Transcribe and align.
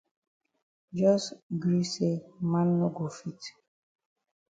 Jos 0.99 1.23
gree 1.61 1.87
say 1.93 2.15
man 2.51 2.67
no 2.79 2.87
go 2.95 3.05
fit. 3.17 3.41